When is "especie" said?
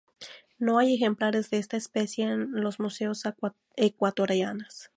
1.77-2.25